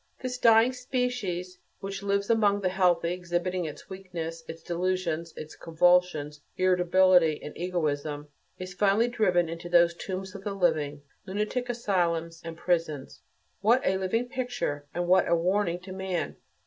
This 0.23 0.39
"dying 0.39 0.73
species," 0.73 1.59
which 1.79 2.01
lives 2.01 2.27
among 2.31 2.61
the 2.61 2.69
healthy, 2.69 3.13
exhibiting 3.13 3.65
its 3.65 3.87
weakness, 3.87 4.43
its 4.47 4.63
delusions, 4.63 5.31
its 5.37 5.55
convulsions, 5.55 6.41
irritability 6.57 7.39
and 7.43 7.55
egoism, 7.55 8.27
is 8.57 8.73
finally 8.73 9.07
driven 9.09 9.47
into 9.47 9.69
those 9.69 9.93
tombs 9.93 10.33
of 10.33 10.43
the 10.43 10.55
living, 10.55 11.03
lunatic 11.27 11.69
asylums 11.69 12.41
and 12.43 12.57
prisons. 12.57 13.21
What 13.59 13.85
a 13.85 13.97
living 13.97 14.27
picture, 14.27 14.87
and 14.91 15.07
what 15.07 15.27
a 15.29 15.35
warning 15.35 15.79
to 15.81 15.91
man! 15.91 16.37